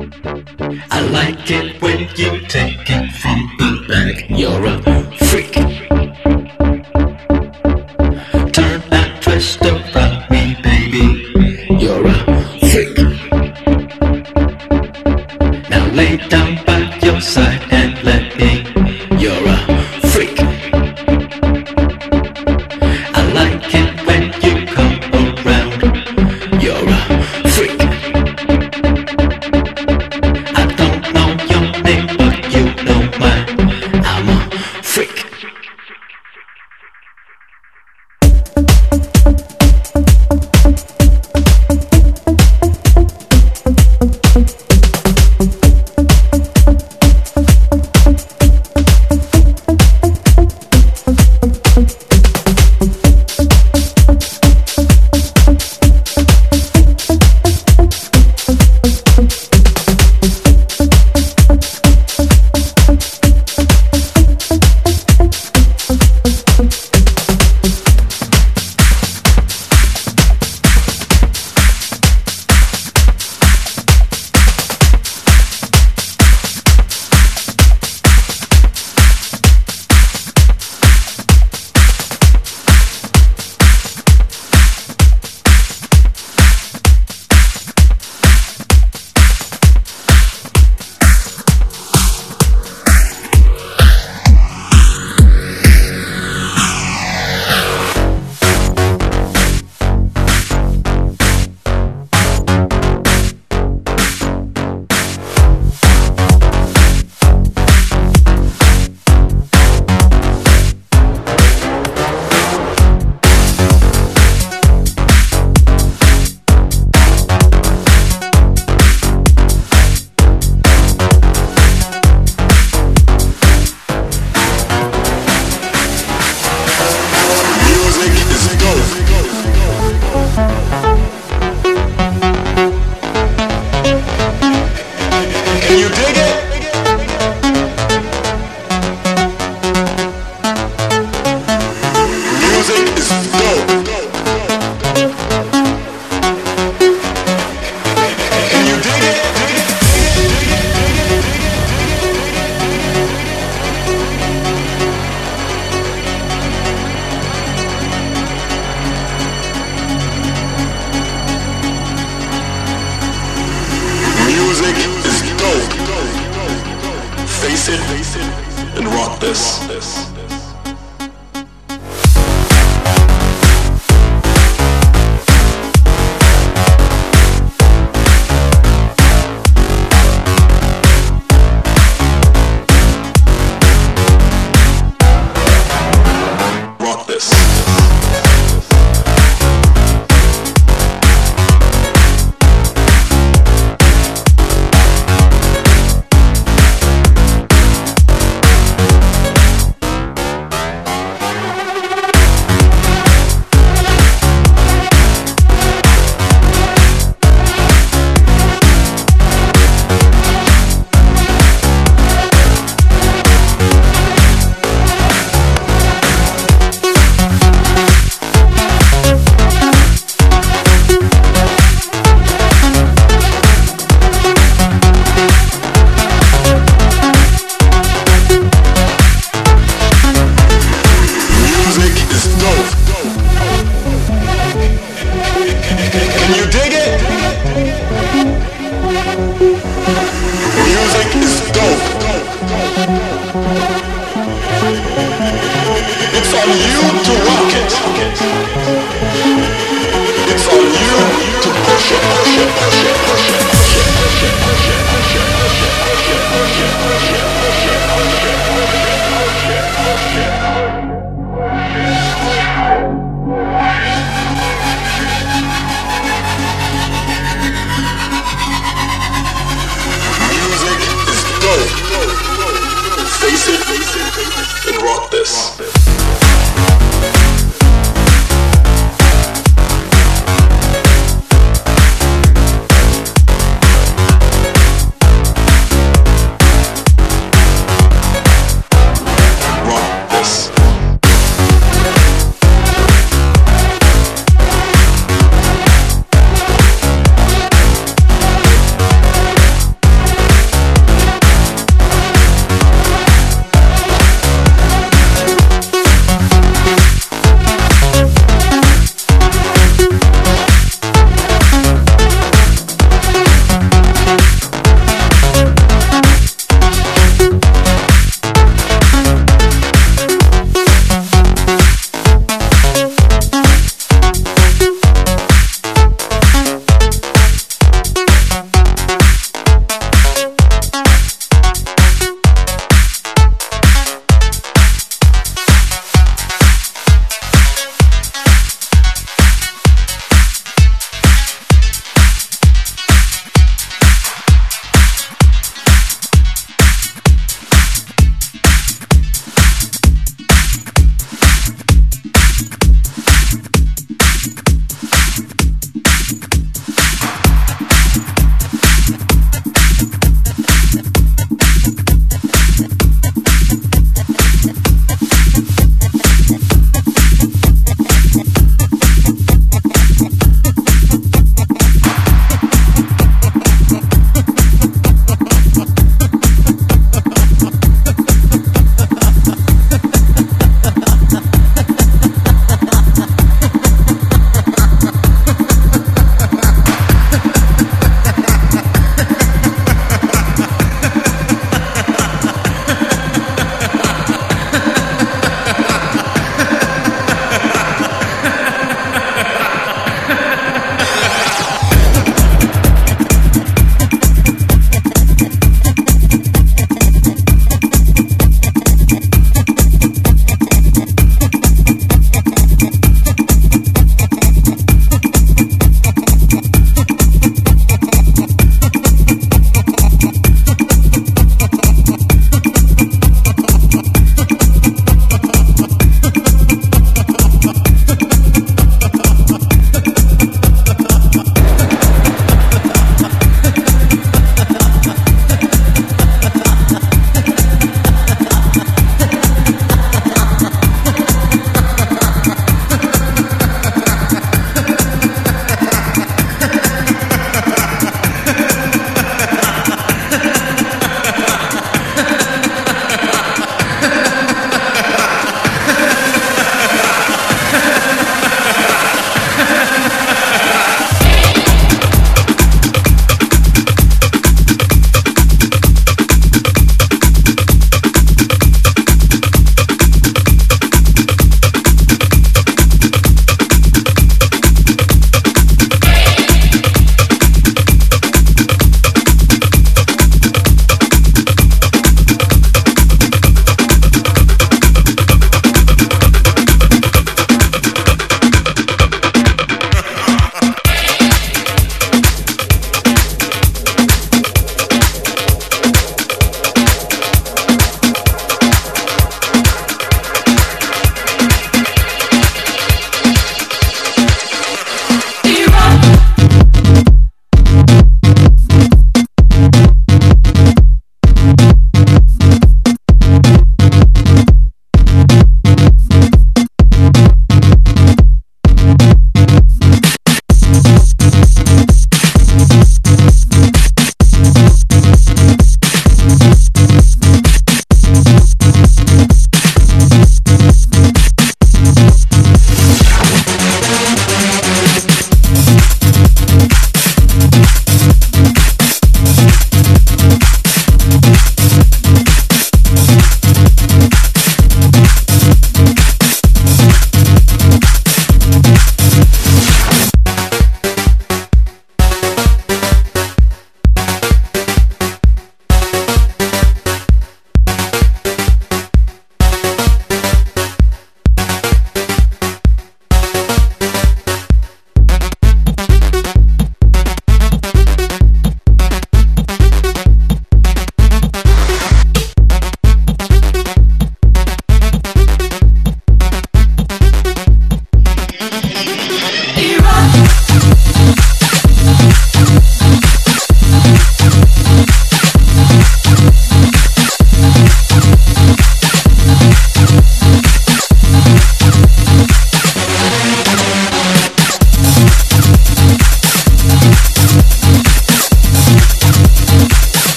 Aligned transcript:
I 0.00 1.00
like 1.10 1.50
it 1.50 1.82
when 1.82 1.98
you 2.14 2.40
take 2.46 2.88
it 2.88 3.10
from 3.20 3.50
the 3.58 3.84
back. 3.88 4.30
You're 4.30 4.64
a 4.64 4.87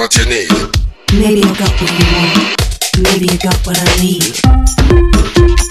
what 0.00 0.16
you 0.16 0.24
need. 0.24 0.48
Maybe 1.12 1.42
I 1.42 1.54
got 1.58 1.70
what 1.78 1.90
you 1.92 2.06
want. 2.16 2.56
Maybe 3.02 3.26
you 3.30 3.38
got 3.38 3.66
what 3.66 3.76
I 3.78 4.02
need. 4.02 5.69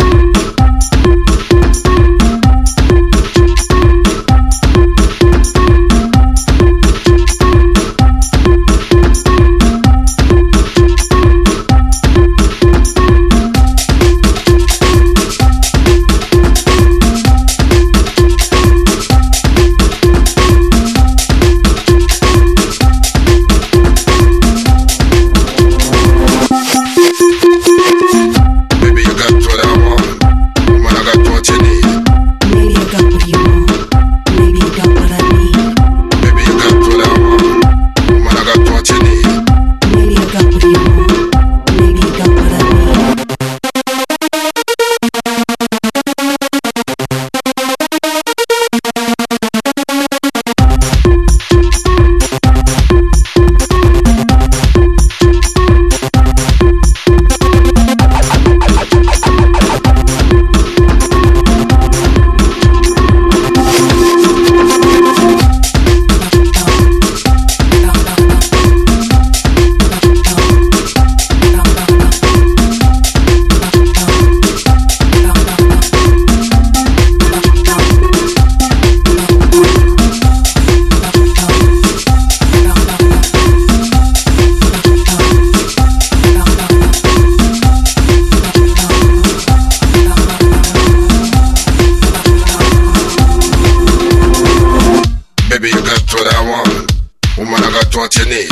what 97.99 98.15
you 98.15 98.25
need. 98.27 98.49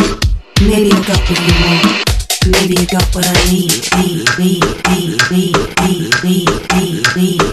Maybe 0.59 0.89
got 1.07 1.21
what 1.29 1.39
you 1.39 1.53
want. 1.63 2.03
Maybe 2.51 2.75
you 2.81 2.87
got 2.87 3.15
what 3.15 3.25
I 3.25 3.33
need. 3.49 3.71
Need, 3.95 4.27
need, 4.37 4.63
need, 4.91 5.23
need, 5.31 5.63
need, 5.79 6.11
need, 6.21 6.49
need, 6.73 7.15
need. 7.15 7.46